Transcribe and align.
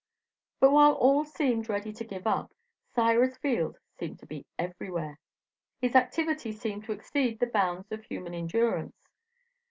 But 0.59 0.71
while 0.71 0.93
all 0.93 1.25
seemed 1.25 1.69
ready 1.69 1.93
to 1.93 2.03
give 2.03 2.25
up, 2.25 2.51
Cyrus 2.95 3.37
Field 3.37 3.77
seemed 3.99 4.17
to 4.17 4.25
be 4.25 4.47
everywhere. 4.57 5.19
His 5.79 5.93
activity 5.95 6.53
seemed 6.53 6.85
to 6.85 6.91
exceed 6.91 7.39
the 7.39 7.45
bounds 7.45 7.91
of 7.91 8.03
human 8.05 8.33
endurance. 8.33 9.07